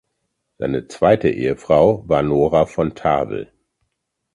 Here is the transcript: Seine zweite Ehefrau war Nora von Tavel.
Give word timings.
Seine 0.57 0.87
zweite 0.87 1.29
Ehefrau 1.29 2.03
war 2.09 2.23
Nora 2.23 2.65
von 2.65 2.95
Tavel. 2.95 3.53